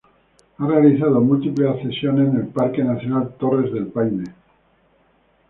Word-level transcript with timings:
Ha 0.57 0.67
realizado 0.67 1.21
múltiples 1.21 1.67
ascensiones 1.75 2.27
en 2.33 2.39
el 2.39 2.47
Parque 2.47 2.83
Nacional 2.83 3.35
Torres 3.37 3.71
del 3.71 3.85
Paine. 3.85 4.33